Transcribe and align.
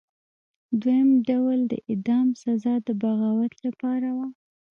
دویم 0.81 1.09
ډول 1.29 1.59
د 1.71 1.73
اعدام 1.89 2.27
سزا 2.43 2.75
د 2.87 2.89
بغاوت 3.01 3.53
لپاره 3.65 4.09
وه. 4.17 4.27